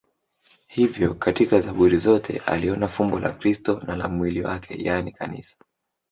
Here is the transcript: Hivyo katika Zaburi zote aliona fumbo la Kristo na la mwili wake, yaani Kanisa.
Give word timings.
Hivyo 0.67 1.13
katika 1.13 1.61
Zaburi 1.61 1.97
zote 1.97 2.41
aliona 2.45 2.87
fumbo 2.87 3.19
la 3.19 3.31
Kristo 3.31 3.81
na 3.87 3.95
la 3.95 4.09
mwili 4.09 4.41
wake, 4.41 4.83
yaani 4.83 5.11
Kanisa. 5.11 5.57